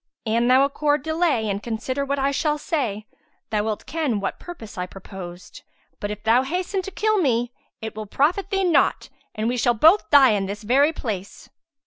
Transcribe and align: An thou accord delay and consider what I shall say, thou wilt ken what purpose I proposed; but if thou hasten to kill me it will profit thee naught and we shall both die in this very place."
An 0.25 0.47
thou 0.47 0.65
accord 0.65 1.03
delay 1.03 1.47
and 1.47 1.61
consider 1.61 2.03
what 2.03 2.17
I 2.17 2.31
shall 2.31 2.57
say, 2.57 3.05
thou 3.51 3.63
wilt 3.63 3.85
ken 3.85 4.19
what 4.19 4.39
purpose 4.39 4.75
I 4.75 4.87
proposed; 4.87 5.61
but 5.99 6.09
if 6.09 6.23
thou 6.23 6.41
hasten 6.41 6.81
to 6.81 6.89
kill 6.89 7.19
me 7.19 7.51
it 7.83 7.95
will 7.95 8.07
profit 8.07 8.49
thee 8.49 8.63
naught 8.63 9.09
and 9.35 9.47
we 9.47 9.57
shall 9.57 9.75
both 9.75 10.09
die 10.09 10.31
in 10.31 10.47
this 10.47 10.63
very 10.63 10.91
place." 10.91 11.49